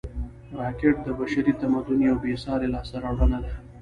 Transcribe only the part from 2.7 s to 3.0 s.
لاسته